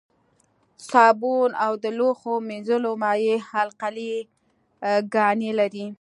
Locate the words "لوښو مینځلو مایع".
1.97-3.37